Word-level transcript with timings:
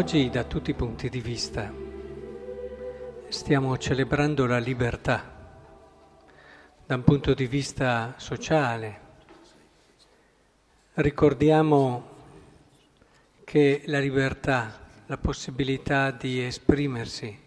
Oggi 0.00 0.30
da 0.30 0.44
tutti 0.44 0.70
i 0.70 0.74
punti 0.74 1.10
di 1.10 1.20
vista 1.20 1.70
stiamo 3.28 3.76
celebrando 3.76 4.46
la 4.46 4.56
libertà, 4.56 5.30
da 6.86 6.94
un 6.94 7.04
punto 7.04 7.34
di 7.34 7.46
vista 7.46 8.14
sociale. 8.16 9.00
Ricordiamo 10.94 12.08
che 13.44 13.82
la 13.88 13.98
libertà, 13.98 14.88
la 15.04 15.18
possibilità 15.18 16.10
di 16.12 16.42
esprimersi, 16.42 17.38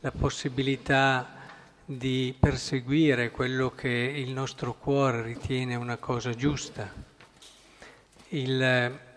la 0.00 0.10
possibilità 0.10 1.34
di 1.84 2.34
perseguire 2.36 3.30
quello 3.30 3.70
che 3.70 3.88
il 3.88 4.32
nostro 4.32 4.74
cuore 4.74 5.22
ritiene 5.22 5.76
una 5.76 5.98
cosa 5.98 6.34
giusta, 6.34 6.92
il 8.30 9.08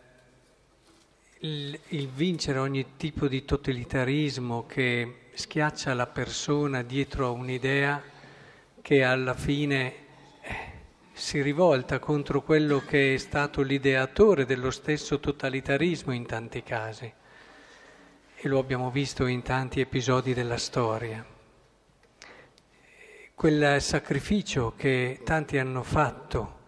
il, 1.44 1.78
il, 1.90 2.08
vincere 2.08 2.58
ogni 2.58 2.96
tipo 2.96 3.28
di 3.28 3.44
totalitarismo 3.44 4.66
che 4.66 5.28
schiaccia 5.34 5.94
la 5.94 6.08
persona 6.08 6.84
dietro 6.84 7.28
a 7.28 7.32
un'idea 7.32 8.02
che 8.82 9.04
alla 9.04 9.34
fine 9.34 9.94
eh, 10.42 10.56
si 11.12 11.42
rivolta 11.42 12.00
contro 12.00 12.44
quello 12.44 12.80
che 12.86 13.16
è 13.16 13.18
stato 13.18 13.62
l'ideatore 13.62 14.46
dello 14.46 14.72
stesso 14.72 15.20
totalitarismo 15.20 16.14
in 16.14 16.26
tanti 16.26 16.64
casi. 16.64 17.12
E 18.36 18.48
lo 18.48 18.60
abbiamo 18.60 18.90
visto 18.90 19.26
in 19.26 19.42
tanti 19.42 19.82
episodi 19.82 20.34
della 20.34 20.58
storia. 20.58 21.26
Quel 23.36 23.82
sacrificio 23.82 24.74
che 24.78 25.20
tanti 25.26 25.58
hanno 25.58 25.84
fatto, 25.84 26.60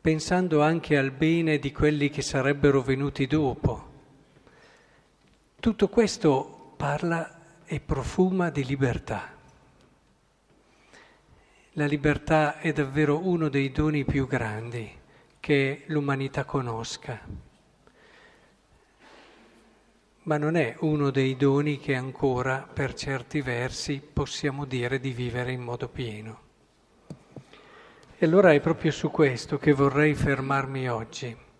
pensando 0.00 0.62
anche 0.62 0.96
al 0.96 1.10
bene 1.10 1.58
di 1.58 1.72
quelli 1.72 2.08
che 2.08 2.22
sarebbero 2.22 2.82
venuti 2.82 3.26
dopo 3.26 3.90
tutto 5.62 5.86
questo 5.88 6.72
parla 6.76 7.38
e 7.64 7.78
profuma 7.78 8.50
di 8.50 8.64
libertà. 8.64 9.30
La 11.74 11.86
libertà 11.86 12.58
è 12.58 12.72
davvero 12.72 13.24
uno 13.24 13.48
dei 13.48 13.70
doni 13.70 14.04
più 14.04 14.26
grandi 14.26 14.90
che 15.38 15.84
l'umanità 15.86 16.44
conosca, 16.44 17.20
ma 20.24 20.36
non 20.36 20.56
è 20.56 20.74
uno 20.80 21.10
dei 21.10 21.36
doni 21.36 21.78
che 21.78 21.94
ancora, 21.94 22.68
per 22.70 22.94
certi 22.94 23.40
versi, 23.40 24.02
possiamo 24.12 24.64
dire 24.64 24.98
di 24.98 25.12
vivere 25.12 25.52
in 25.52 25.60
modo 25.60 25.86
pieno. 25.86 26.40
E 28.18 28.26
allora 28.26 28.52
è 28.52 28.58
proprio 28.58 28.90
su 28.90 29.12
questo 29.12 29.58
che 29.58 29.70
vorrei 29.70 30.16
fermarmi 30.16 30.90
oggi 30.90 31.50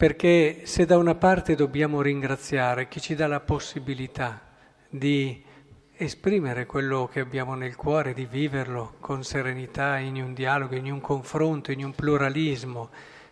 perché 0.00 0.62
se 0.64 0.86
da 0.86 0.96
una 0.96 1.14
parte 1.14 1.54
dobbiamo 1.54 2.00
ringraziare 2.00 2.88
chi 2.88 3.02
ci 3.02 3.14
dà 3.14 3.26
la 3.26 3.40
possibilità 3.40 4.40
di 4.88 5.44
esprimere 5.92 6.64
quello 6.64 7.06
che 7.06 7.20
abbiamo 7.20 7.54
nel 7.54 7.76
cuore, 7.76 8.14
di 8.14 8.24
viverlo 8.24 8.94
con 8.98 9.22
serenità 9.22 9.98
in 9.98 10.14
un 10.14 10.32
dialogo, 10.32 10.74
in 10.74 10.90
un 10.90 11.02
confronto, 11.02 11.70
in 11.70 11.84
un 11.84 11.94
pluralismo 11.94 12.88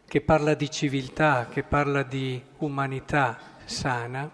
che 0.06 0.20
parla 0.20 0.52
di 0.52 0.70
civiltà, 0.70 1.48
che 1.50 1.62
parla 1.62 2.02
di 2.02 2.39
umanità 2.58 3.39
sana, 3.64 4.30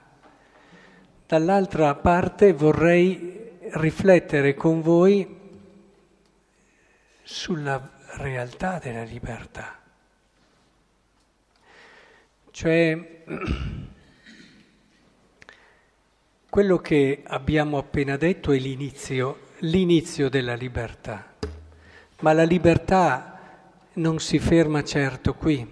dall'altra 1.28 1.94
parte 1.94 2.52
vorrei 2.52 3.52
riflettere 3.74 4.54
con 4.54 4.80
voi 4.80 5.38
sulla 7.22 7.92
realtà 8.16 8.80
della 8.82 9.04
libertà. 9.04 9.82
Cioè, 12.56 13.24
quello 16.48 16.78
che 16.78 17.22
abbiamo 17.26 17.78
appena 17.78 18.16
detto 18.16 18.52
è 18.52 18.58
l'inizio, 18.58 19.48
l'inizio 19.58 20.28
della 20.28 20.54
libertà, 20.54 21.34
ma 22.20 22.32
la 22.32 22.44
libertà 22.44 23.40
non 23.94 24.20
si 24.20 24.38
ferma 24.38 24.84
certo 24.84 25.34
qui. 25.34 25.66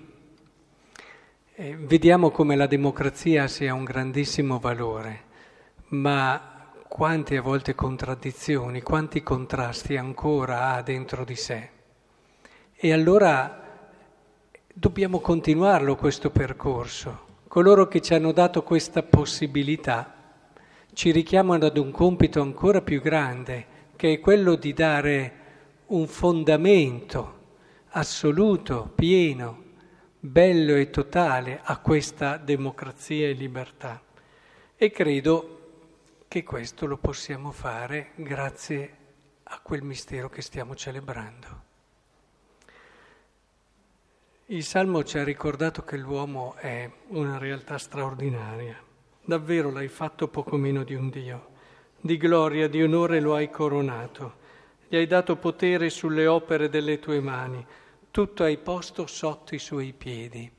Eh, 1.55 1.77
vediamo 1.77 2.33
come 2.33 2.57
la 2.57 2.67
democrazia 2.67 3.47
sia 3.47 3.75
un 3.75 3.85
grandissimo 3.85 4.59
valore, 4.59 5.23
ma 5.91 6.73
quante 6.89 7.37
a 7.37 7.43
volte 7.43 7.77
contraddizioni, 7.77 8.83
quanti 8.83 9.23
contrasti 9.23 9.97
ancora 9.97 10.73
ha 10.73 10.83
dentro 10.83 11.25
di 11.25 11.37
sé. 11.37 11.71
E 12.75 12.93
allora 12.93 13.62
Dobbiamo 14.75 15.21
continuarlo 15.21 15.97
questo 15.97 16.31
percorso. 16.31 17.41
Coloro 17.47 17.89
che 17.89 18.01
ci 18.01 18.15
hanno 18.15 18.33
dato 18.33 18.63
questa 18.63 19.03
possibilità 19.03 20.41
ci 20.95 21.11
richiamano 21.11 21.67
ad 21.67 21.77
un 21.77 21.91
compito 21.91 22.41
ancora 22.41 22.81
più 22.81 23.03
grande, 23.03 23.67
che 23.97 24.15
è 24.15 24.21
quello 24.21 24.55
di 24.55 24.73
dare 24.73 25.33
un 25.89 26.07
fondamento 26.07 27.41
assoluto, 27.89 28.91
pieno, 28.95 29.63
bello 30.19 30.75
e 30.77 30.89
totale 30.89 31.61
a 31.63 31.77
questa 31.77 32.39
democrazia 32.39 33.29
e 33.29 33.33
libertà. 33.33 34.03
E 34.75 34.91
credo 34.91 35.59
che 36.29 36.43
questo 36.45 36.87
lo 36.87 36.97
possiamo 36.97 37.51
fare 37.51 38.13
grazie 38.15 38.97
a 39.43 39.61
quel 39.63 39.83
mistero 39.83 40.31
che 40.31 40.41
stiamo 40.41 40.75
celebrando. 40.75 41.72
Il 44.53 44.65
Salmo 44.65 45.03
ci 45.03 45.17
ha 45.17 45.25
ricordato 45.25 45.83
che 45.83 45.97
l'uomo 45.97 46.57
è 46.57 46.87
una 47.09 47.39
realtà 47.39 47.79
straordinaria. 47.79 48.77
Davvero 49.25 49.71
l'hai 49.71 49.89
fatto 49.89 50.29
poco 50.29 50.59
meno 50.59 50.85
di 50.85 50.95
un 50.95 51.09
Dio. 51.09 51.47
Di 51.99 52.19
gloria, 52.19 52.69
di 52.69 52.83
onore 52.83 53.19
lo 53.21 53.35
hai 53.35 53.49
coronato. 53.49 54.35
Gli 54.87 54.97
hai 54.97 55.07
dato 55.07 55.37
potere 55.37 55.89
sulle 55.89 56.27
opere 56.27 56.69
delle 56.69 56.99
tue 56.99 57.19
mani. 57.21 57.65
Tutto 58.11 58.45
hai 58.45 58.59
posto 58.59 59.07
sotto 59.07 59.55
i 59.55 59.59
suoi 59.59 59.95
piedi. 59.95 60.53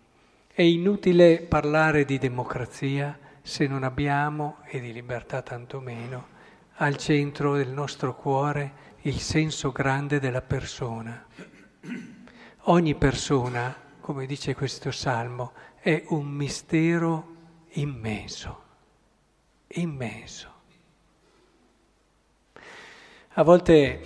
È 0.48 0.64
inutile 0.64 1.42
parlare 1.42 2.04
di 2.04 2.18
democrazia 2.18 3.16
se 3.44 3.68
non 3.68 3.84
abbiamo, 3.84 4.58
e 4.66 4.80
di 4.80 4.92
libertà 4.92 5.44
tantomeno, 5.44 6.30
al 6.78 6.98
centro 6.98 7.58
del 7.58 7.70
nostro 7.70 8.16
cuore 8.16 8.74
il 9.02 9.20
senso 9.20 9.72
grande 9.72 10.20
della 10.20 10.42
persona. 10.42 11.28
Ogni 12.68 12.96
persona, 12.96 13.83
come 14.04 14.26
dice 14.26 14.54
questo 14.54 14.92
salmo, 14.92 15.54
è 15.80 16.04
un 16.10 16.26
mistero 16.26 17.36
immenso, 17.76 18.64
immenso. 19.68 20.52
A 23.36 23.44
volte 23.44 24.02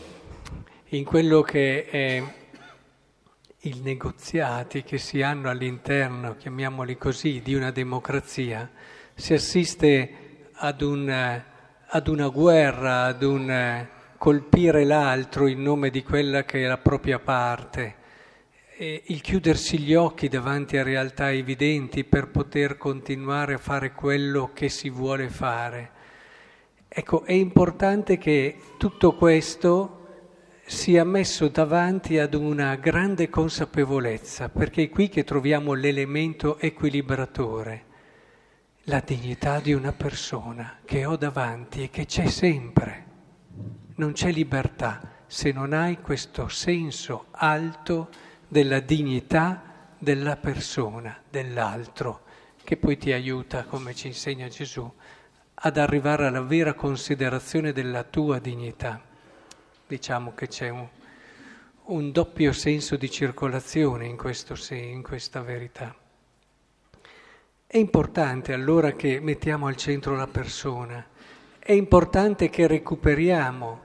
in 0.89 1.03
quello 1.03 1.41
che 1.41 1.85
è 1.85 2.23
i 3.61 3.79
negoziati 3.81 4.83
che 4.83 4.99
si 4.99 5.23
hanno 5.23 5.49
all'interno, 5.49 6.35
chiamiamoli 6.35 6.95
così, 6.95 7.41
di 7.41 7.55
una 7.55 7.71
democrazia, 7.71 8.69
si 9.15 9.33
assiste 9.33 10.51
ad, 10.53 10.81
un, 10.81 11.09
ad 11.87 12.07
una 12.07 12.27
guerra, 12.27 13.05
ad 13.05 13.23
un 13.23 13.87
colpire 14.19 14.85
l'altro 14.85 15.47
in 15.47 15.63
nome 15.63 15.89
di 15.89 16.03
quella 16.03 16.43
che 16.43 16.63
è 16.63 16.67
la 16.67 16.77
propria 16.77 17.17
parte 17.17 18.05
il 18.79 19.21
chiudersi 19.21 19.79
gli 19.79 19.95
occhi 19.95 20.27
davanti 20.27 20.77
a 20.77 20.83
realtà 20.83 21.31
evidenti 21.31 22.03
per 22.03 22.27
poter 22.29 22.77
continuare 22.77 23.55
a 23.55 23.57
fare 23.57 23.93
quello 23.93 24.51
che 24.53 24.69
si 24.69 24.91
vuole 24.91 25.29
fare. 25.29 25.91
Ecco, 26.87 27.23
è 27.23 27.31
importante 27.31 28.19
che 28.19 28.55
tutto 28.77 29.15
questo 29.15 29.93
sia 30.63 31.03
messo 31.03 31.47
davanti 31.47 32.19
ad 32.19 32.35
una 32.35 32.75
grande 32.75 33.29
consapevolezza, 33.29 34.49
perché 34.49 34.83
è 34.83 34.89
qui 34.89 35.09
che 35.09 35.23
troviamo 35.23 35.73
l'elemento 35.73 36.59
equilibratore, 36.59 37.85
la 38.83 39.01
dignità 39.03 39.59
di 39.59 39.73
una 39.73 39.93
persona 39.93 40.81
che 40.85 41.03
ho 41.03 41.15
davanti 41.15 41.81
e 41.83 41.89
che 41.89 42.05
c'è 42.05 42.27
sempre. 42.27 43.05
Non 43.95 44.11
c'è 44.11 44.31
libertà 44.31 45.23
se 45.25 45.51
non 45.51 45.73
hai 45.73 45.99
questo 45.99 46.47
senso 46.47 47.25
alto 47.31 48.09
della 48.47 48.79
dignità 48.79 49.61
della 49.97 50.37
persona, 50.37 51.19
dell'altro, 51.29 52.23
che 52.63 52.77
poi 52.77 52.97
ti 52.97 53.11
aiuta, 53.11 53.63
come 53.63 53.93
ci 53.95 54.07
insegna 54.07 54.47
Gesù, 54.47 54.89
ad 55.53 55.77
arrivare 55.77 56.27
alla 56.27 56.41
vera 56.41 56.73
considerazione 56.73 57.73
della 57.73 58.03
tua 58.03 58.39
dignità. 58.39 59.01
Diciamo 59.87 60.33
che 60.33 60.47
c'è 60.47 60.69
un, 60.69 60.87
un 61.85 62.11
doppio 62.11 62.51
senso 62.51 62.95
di 62.95 63.09
circolazione 63.09 64.05
in, 64.05 64.17
questo, 64.17 64.55
in 64.73 65.01
questa 65.01 65.41
verità. 65.41 65.95
È 67.65 67.77
importante 67.77 68.53
allora 68.53 68.91
che 68.91 69.19
mettiamo 69.19 69.67
al 69.67 69.75
centro 69.75 70.15
la 70.15 70.27
persona, 70.27 71.05
è 71.59 71.71
importante 71.73 72.49
che 72.49 72.67
recuperiamo 72.67 73.81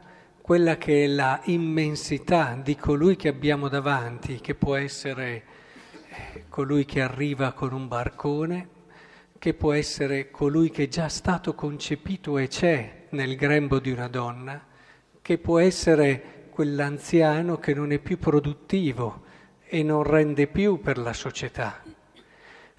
quella 0.53 0.77
che 0.77 1.05
è 1.05 1.07
la 1.07 1.41
immensità 1.45 2.61
di 2.63 2.77
colui 2.77 3.17
che 3.17 3.29
abbiamo 3.29 3.69
davanti, 3.69 4.39
che 4.39 4.55
può 4.55 4.75
essere 4.75 5.45
eh, 6.11 6.45
colui 6.51 6.85
che 6.85 7.01
arriva 7.01 7.53
con 7.53 7.73
un 7.73 7.89
barcone, 7.89 8.69
che 9.39 9.55
può 9.55 9.73
essere 9.73 10.31
colui 10.31 10.69
che 10.69 10.83
è 10.83 10.89
già 10.89 11.09
stato 11.09 11.55
concepito 11.55 12.37
e 12.37 12.49
c'è 12.49 13.07
nel 13.13 13.35
grembo 13.35 13.79
di 13.79 13.93
una 13.93 14.09
donna, 14.09 14.63
che 15.23 15.39
può 15.39 15.59
essere 15.59 16.49
quell'anziano 16.51 17.57
che 17.57 17.73
non 17.73 17.91
è 17.91 17.99
più 17.99 18.19
produttivo 18.19 19.23
e 19.65 19.83
non 19.83 20.03
rende 20.03 20.49
più 20.49 20.83
per 20.83 20.99
la 20.99 21.15
società. 21.15 21.83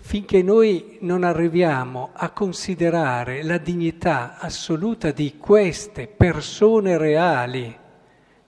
Finché 0.05 0.44
noi 0.44 0.97
non 1.00 1.23
arriviamo 1.23 2.09
a 2.11 2.31
considerare 2.31 3.41
la 3.41 3.57
dignità 3.57 4.38
assoluta 4.38 5.11
di 5.11 5.38
queste 5.38 6.07
persone 6.07 6.97
reali 6.97 7.75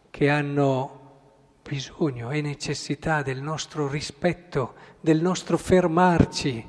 che 0.09 0.29
hanno 0.29 0.99
bisogno 1.63 2.29
e 2.31 2.41
necessità 2.41 3.21
del 3.21 3.41
nostro 3.41 3.87
rispetto, 3.87 4.73
del 4.99 5.21
nostro 5.21 5.57
fermarci, 5.57 6.63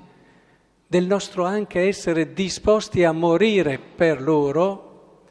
del 0.86 1.04
nostro 1.04 1.44
anche 1.44 1.80
essere 1.80 2.32
disposti 2.32 3.02
a 3.02 3.10
morire 3.10 3.80
per 3.80 4.22
loro, 4.22 5.24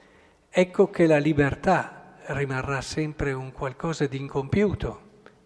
ecco 0.50 0.90
che 0.90 1.08
la 1.08 1.18
libertà 1.18 2.18
rimarrà 2.26 2.82
sempre 2.82 3.32
un 3.32 3.54
qualcosa 3.54 4.06
di 4.06 4.18
incompiuto, 4.18 5.02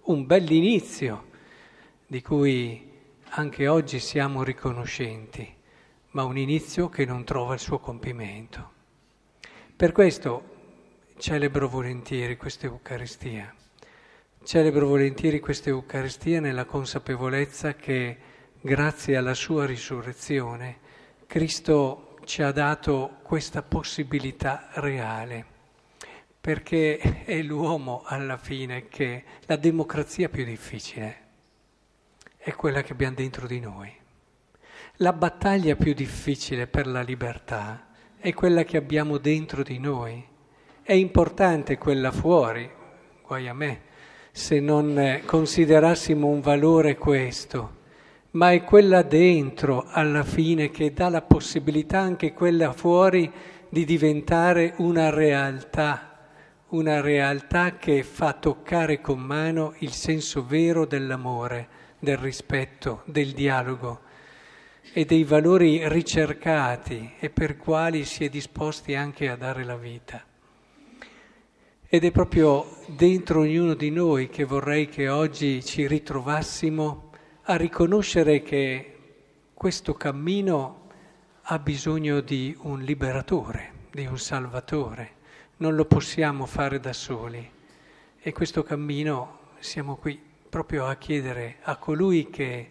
un 0.06 0.26
bell'inizio 0.26 1.26
di 2.08 2.24
cui 2.24 2.89
anche 3.32 3.68
oggi 3.68 4.00
siamo 4.00 4.44
riconoscenti, 4.44 5.48
ma 6.12 6.24
un 6.24 6.38
inizio 6.38 6.90
che 6.90 7.06
non 7.06 7.24
trova 7.24 7.54
il 7.54 7.60
suo 7.60 7.78
compimento. 7.80 8.72
Per 9.76 9.92
questo 9.92 10.58
celebro 11.18 11.68
volentieri 11.70 12.38
questa 12.38 12.66
Eucaristia. 12.66 13.54
Celebro 14.44 14.88
volentieri 14.88 15.40
questa 15.40 15.70
Eucaristia 15.70 16.40
nella 16.40 16.66
consapevolezza 16.66 17.76
che 17.76 18.18
grazie 18.60 19.16
alla 19.16 19.36
sua 19.36 19.66
risurrezione, 19.66 20.80
Cristo 21.28 22.18
ci 22.26 22.42
ha 22.42 22.52
dato 22.52 23.18
questa 23.22 23.62
possibilità 23.62 24.70
reale, 24.74 25.46
perché 26.42 26.98
è 27.26 27.42
l'uomo 27.44 28.02
alla 28.06 28.38
fine 28.38 28.88
che 28.88 29.24
la 29.46 29.56
democrazia 29.56 30.30
più 30.30 30.44
difficile 30.44 31.28
è 32.50 32.56
quella 32.56 32.82
che 32.82 32.94
abbiamo 32.94 33.16
dentro 33.16 33.48
di 33.48 33.60
noi. 33.60 33.92
La 34.98 35.14
battaglia 35.14 35.76
più 35.76 35.94
difficile 35.94 36.68
per 36.68 36.88
la 36.88 37.02
libertà 37.02 37.88
è 38.18 38.34
quella 38.34 38.64
che 38.64 38.78
abbiamo 38.78 39.18
dentro 39.18 39.64
di 39.64 39.80
noi. 39.80 40.26
È 40.82 40.94
importante 40.94 41.78
quella 41.78 42.12
fuori, 42.12 42.70
guai 43.26 43.48
a 43.48 43.54
me, 43.54 43.82
se 44.32 44.60
non 44.60 45.22
considerassimo 45.26 46.28
un 46.28 46.42
valore 46.42 46.98
questo 46.98 47.78
ma 48.32 48.52
è 48.52 48.64
quella 48.64 49.02
dentro 49.02 49.86
alla 49.88 50.24
fine 50.24 50.70
che 50.70 50.94
dà 50.94 51.10
la 51.10 51.24
possibilità 51.24 52.00
anche 52.00 52.32
quella 52.34 52.72
fuori 52.74 53.32
di 53.70 53.86
diventare 53.86 54.74
una 54.78 55.10
realtà, 55.10 56.28
una 56.70 57.02
realtà 57.02 57.78
che 57.78 58.04
fa 58.04 58.34
toccare 58.34 59.02
con 59.02 59.20
mano 59.20 59.74
il 59.80 59.92
senso 59.94 60.46
vero 60.46 60.86
dell'amore, 60.86 61.68
del 62.00 62.18
rispetto, 62.18 63.04
del 63.06 63.34
dialogo 63.34 64.08
e 64.94 65.06
dei 65.06 65.24
valori 65.24 65.88
ricercati 65.88 67.14
e 67.20 67.30
per 67.30 67.58
quali 67.58 68.06
si 68.06 68.26
è 68.26 68.30
disposti 68.30 68.96
anche 68.96 69.30
a 69.30 69.36
dare 69.36 69.64
la 69.64 69.76
vita. 69.76 70.24
Ed 71.88 72.04
è 72.04 72.12
proprio 72.12 72.78
dentro 72.88 73.42
ognuno 73.42 73.74
di 73.74 73.90
noi 73.90 74.30
che 74.30 74.44
vorrei 74.44 74.88
che 74.88 75.10
oggi 75.10 75.64
ci 75.64 75.88
ritrovassimo 75.88 77.12
a 77.44 77.56
riconoscere 77.56 78.42
che 78.42 78.98
questo 79.54 79.96
cammino 79.96 80.88
ha 81.42 81.60
bisogno 81.60 82.22
di 82.22 82.56
un 82.62 82.82
liberatore, 82.82 83.88
di 83.92 84.06
un 84.06 84.20
salvatore, 84.20 85.14
non 85.58 85.76
lo 85.76 85.86
possiamo 85.86 86.46
fare 86.46 86.80
da 86.80 86.94
soli. 86.94 87.58
E 88.22 88.32
questo 88.34 88.62
cammino 88.62 89.40
siamo 89.60 89.96
qui 89.96 90.29
proprio 90.50 90.86
a 90.88 90.96
chiedere 90.96 91.58
a 91.62 91.78
colui 91.78 92.30
che 92.30 92.70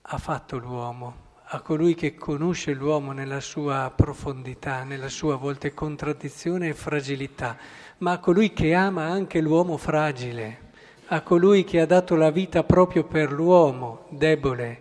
ha 0.00 0.18
fatto 0.18 0.58
l'uomo, 0.58 1.30
a 1.44 1.60
colui 1.60 1.94
che 1.94 2.14
conosce 2.14 2.72
l'uomo 2.72 3.12
nella 3.12 3.40
sua 3.40 3.92
profondità, 3.94 4.84
nella 4.84 5.08
sua 5.08 5.34
a 5.34 5.38
volte 5.38 5.74
contraddizione 5.74 6.68
e 6.68 6.74
fragilità, 6.74 7.56
ma 7.98 8.12
a 8.12 8.18
colui 8.18 8.52
che 8.52 8.74
ama 8.74 9.04
anche 9.04 9.40
l'uomo 9.40 9.76
fragile 9.76 10.70
a 11.14 11.20
colui 11.20 11.62
che 11.64 11.78
ha 11.78 11.84
dato 11.84 12.14
la 12.14 12.30
vita 12.30 12.64
proprio 12.64 13.04
per 13.04 13.32
l'uomo 13.32 14.06
debole. 14.08 14.80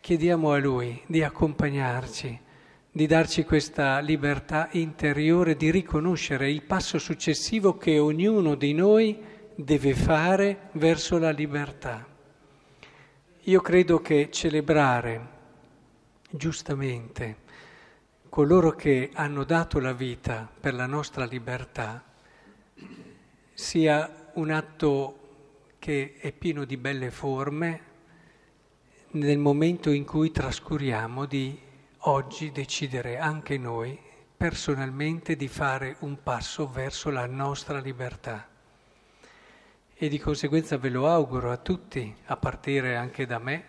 Chiediamo 0.00 0.50
a 0.50 0.58
lui 0.58 1.00
di 1.06 1.22
accompagnarci, 1.22 2.40
di 2.90 3.06
darci 3.06 3.44
questa 3.44 4.00
libertà 4.00 4.68
interiore, 4.72 5.54
di 5.54 5.70
riconoscere 5.70 6.50
il 6.50 6.62
passo 6.62 6.98
successivo 6.98 7.76
che 7.76 8.00
ognuno 8.00 8.56
di 8.56 8.72
noi 8.72 9.22
deve 9.62 9.94
fare 9.94 10.70
verso 10.72 11.18
la 11.18 11.30
libertà. 11.30 12.06
Io 13.44 13.60
credo 13.60 14.00
che 14.00 14.30
celebrare 14.30 15.38
giustamente 16.30 17.48
coloro 18.28 18.70
che 18.70 19.10
hanno 19.12 19.44
dato 19.44 19.78
la 19.78 19.92
vita 19.92 20.48
per 20.60 20.72
la 20.72 20.86
nostra 20.86 21.24
libertà 21.24 22.02
sia 23.52 24.30
un 24.34 24.50
atto 24.50 25.18
che 25.78 26.14
è 26.18 26.32
pieno 26.32 26.64
di 26.64 26.76
belle 26.76 27.10
forme 27.10 27.88
nel 29.12 29.38
momento 29.38 29.90
in 29.90 30.04
cui 30.04 30.30
trascuriamo 30.30 31.26
di 31.26 31.58
oggi 32.04 32.50
decidere 32.52 33.18
anche 33.18 33.58
noi 33.58 33.98
personalmente 34.36 35.36
di 35.36 35.48
fare 35.48 35.96
un 36.00 36.22
passo 36.22 36.70
verso 36.70 37.10
la 37.10 37.26
nostra 37.26 37.78
libertà. 37.78 38.49
E 40.02 40.08
di 40.08 40.18
conseguenza 40.18 40.78
ve 40.78 40.88
lo 40.88 41.08
auguro 41.08 41.52
a 41.52 41.58
tutti, 41.58 42.16
a 42.24 42.36
partire 42.38 42.96
anche 42.96 43.26
da 43.26 43.38
me, 43.38 43.62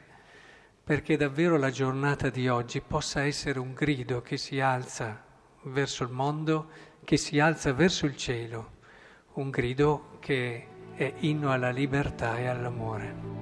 perché 0.81 1.17
davvero 1.17 1.57
la 1.57 1.71
giornata 1.71 2.29
di 2.29 2.47
oggi 2.47 2.79
possa 2.79 3.25
essere 3.25 3.59
un 3.59 3.73
grido 3.73 4.21
che 4.21 4.37
si 4.37 4.61
alza 4.61 5.21
verso 5.63 6.03
il 6.03 6.11
mondo, 6.11 6.69
che 7.03 7.17
si 7.17 7.37
alza 7.37 7.73
verso 7.73 8.05
il 8.05 8.15
cielo 8.15 8.79
un 9.33 9.49
grido 9.49 10.17
che 10.19 10.67
è 10.95 11.13
inno 11.19 11.51
alla 11.51 11.69
libertà 11.69 12.37
e 12.37 12.47
all'amore. 12.47 13.40